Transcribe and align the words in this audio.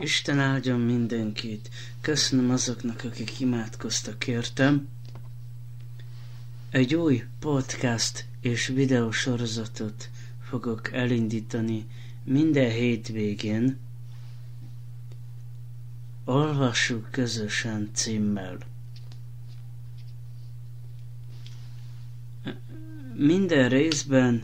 Isten 0.00 0.40
áldjon 0.40 0.80
mindenkit. 0.80 1.70
Köszönöm 2.00 2.50
azoknak, 2.50 3.04
akik 3.04 3.40
imádkoztak 3.40 4.26
értem. 4.26 4.88
Egy 6.70 6.94
új 6.94 7.24
podcast 7.38 8.24
és 8.40 8.66
videósorozatot 8.66 10.10
fogok 10.42 10.92
elindítani 10.92 11.86
minden 12.24 12.70
hétvégén. 12.70 13.78
Olvassuk 16.24 17.08
közösen 17.10 17.90
címmel. 17.92 18.58
Minden 23.18 23.68
részben 23.68 24.42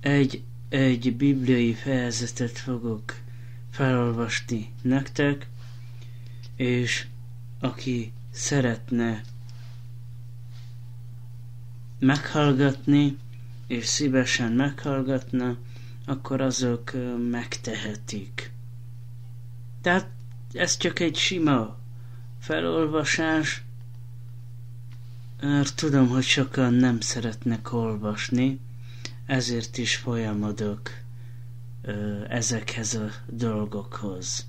egy, 0.00 0.42
egy 0.68 1.16
bibliai 1.16 1.72
fejezetet 1.72 2.58
fogok 2.58 3.14
felolvasni 3.70 4.72
nektek, 4.82 5.48
és 6.56 7.06
aki 7.60 8.12
szeretne 8.30 9.20
meghallgatni, 11.98 13.16
és 13.66 13.86
szívesen 13.86 14.52
meghallgatna, 14.52 15.56
akkor 16.06 16.40
azok 16.40 16.92
megtehetik. 17.30 18.50
Tehát 19.80 20.08
ez 20.52 20.76
csak 20.76 21.00
egy 21.00 21.16
sima 21.16 21.78
felolvasás, 22.38 23.62
mert 25.40 25.76
tudom, 25.76 26.08
hogy 26.08 26.22
sokan 26.22 26.72
nem 26.74 27.00
szeretnek 27.00 27.72
olvasni, 27.72 28.60
ezért 29.26 29.78
is 29.78 29.96
folyamodok 29.96 30.90
ezekhez 32.28 32.94
a 32.94 33.10
dolgokhoz. 33.26 34.46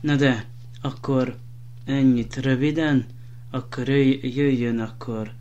Na 0.00 0.16
de, 0.16 0.46
akkor 0.80 1.38
ennyit 1.84 2.36
röviden, 2.36 3.06
akkor 3.50 3.88
jöjjön 3.88 4.78
akkor 4.80 5.32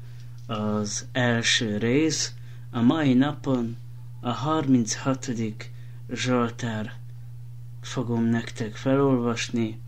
az 0.45 1.05
első 1.11 1.77
rész, 1.77 2.33
a 2.71 2.81
mai 2.81 3.13
napon 3.13 3.77
a 4.19 4.29
36. 4.31 5.29
Zsoltár 6.13 6.93
fogom 7.81 8.23
nektek 8.23 8.75
felolvasni 8.75 9.79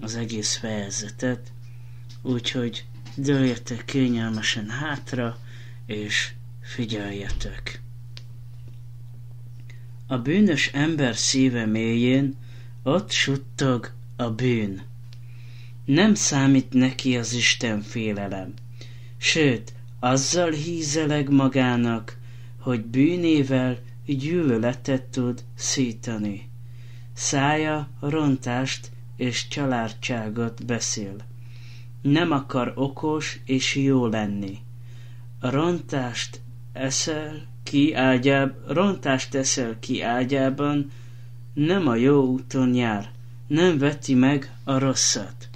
az 0.00 0.14
egész 0.14 0.56
fejezetet, 0.56 1.52
úgyhogy 2.22 2.86
dőljetek 3.16 3.84
kényelmesen 3.84 4.68
hátra, 4.68 5.38
és 5.86 6.32
figyeljetek. 6.60 7.80
A 10.06 10.18
bűnös 10.18 10.70
ember 10.72 11.16
szíve 11.16 11.66
mélyén 11.66 12.36
ott 12.82 13.10
suttog 13.10 13.92
a 14.16 14.30
bűn. 14.30 14.82
Nem 15.84 16.14
számít 16.14 16.72
neki 16.72 17.16
az 17.16 17.32
Isten 17.32 17.82
félelem, 17.82 18.54
sőt, 19.16 19.72
azzal 20.00 20.50
hízeleg 20.50 21.30
magának, 21.30 22.18
hogy 22.58 22.84
bűnével 22.84 23.78
gyűlöletet 24.06 25.02
tud 25.02 25.44
szítani. 25.54 26.48
Szája 27.12 27.88
rontást 28.00 28.90
és 29.16 29.48
családságot 29.48 30.66
beszél. 30.66 31.16
Nem 32.10 32.30
akar 32.30 32.72
okos 32.74 33.40
és 33.44 33.74
jó 33.74 34.06
lenni. 34.06 34.58
Rontást 35.40 36.40
eszel 36.72 37.46
ki 37.62 37.94
ágyáb, 37.94 38.54
rontást 38.66 39.34
eszel 39.34 39.78
ki 39.78 40.02
ágyában, 40.02 40.90
nem 41.54 41.88
a 41.88 41.94
jó 41.94 42.24
úton 42.24 42.74
jár, 42.74 43.10
nem 43.46 43.78
veti 43.78 44.14
meg 44.14 44.52
a 44.64 44.78
rosszat. 44.78 45.48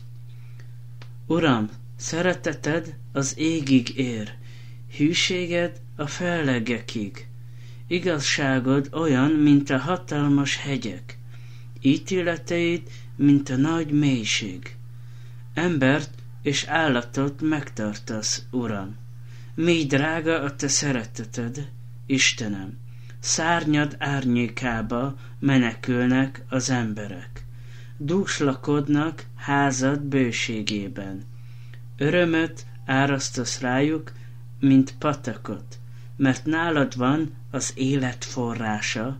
Uram, 1.27 1.69
szereteted 1.97 2.97
az 3.13 3.39
égig 3.39 3.97
ér, 3.97 4.35
hűséged 4.97 5.81
a 5.97 6.07
fellegekig. 6.07 7.27
Igazságod 7.87 8.89
olyan, 8.93 9.31
mint 9.31 9.71
a 9.71 9.79
hatalmas 9.79 10.57
hegyek, 10.57 11.19
ítéleteid, 11.81 12.83
mint 13.17 13.49
a 13.49 13.57
nagy 13.57 13.91
mélység. 13.91 14.77
Embert 15.55 16.19
és 16.43 16.65
állatot 16.65 17.41
megtartasz, 17.41 18.43
Uram. 18.51 18.97
Mi 19.55 19.87
drága 19.87 20.43
a 20.43 20.57
te 20.57 20.69
szereteted, 20.69 21.71
Istenem. 22.07 22.79
Szárnyad 23.19 23.97
árnyékába 23.99 25.17
menekülnek 25.39 26.45
az 26.49 26.71
emberek. 26.71 27.45
Dúslakodnak 27.97 29.25
házad 29.37 30.01
bőségében. 30.01 31.25
Örömöt 31.97 32.67
árasztasz 32.85 33.61
rájuk, 33.61 34.13
mint 34.61 34.95
patakot, 34.99 35.79
mert 36.17 36.45
nálad 36.45 36.97
van 36.97 37.35
az 37.51 37.73
élet 37.75 38.25
forrása, 38.25 39.19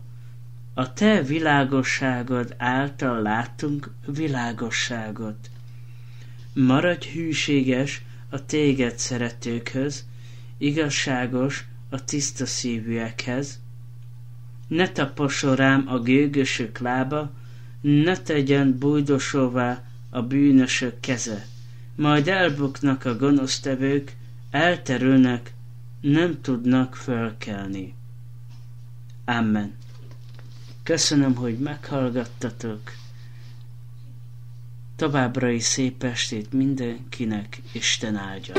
a 0.73 0.93
te 0.93 1.21
világosságod 1.21 2.55
által 2.57 3.21
látunk 3.21 3.91
világosságot. 4.05 5.49
Maradj 6.53 7.07
hűséges 7.07 8.01
a 8.29 8.45
téged 8.45 8.97
szeretőkhöz, 8.99 10.05
igazságos 10.57 11.65
a 11.89 12.03
tiszta 12.03 12.45
szívűekhez. 12.45 13.59
Ne 14.67 14.89
taposson 14.89 15.55
rám 15.55 15.83
a 15.87 15.99
gőgösök 15.99 16.77
lába, 16.79 17.31
ne 17.81 18.17
tegyen 18.17 18.77
bújdosóvá 18.77 19.83
a 20.09 20.21
bűnösök 20.21 20.99
keze. 20.99 21.45
Majd 21.95 22.27
elbuknak 22.27 23.05
a 23.05 23.15
gonosztevők, 23.15 24.15
elterülnek, 24.51 25.53
nem 26.01 26.41
tudnak 26.41 26.95
fölkelni. 26.95 27.93
Amen. 29.25 29.73
Köszönöm, 30.83 31.35
hogy 31.35 31.57
meghallgattatok. 31.59 32.91
Továbbra 35.01 35.49
is 35.49 35.63
szép 35.63 36.03
estét 36.03 36.53
mindenkinek, 36.53 37.61
Isten 37.71 38.15
áldja. 38.15 38.53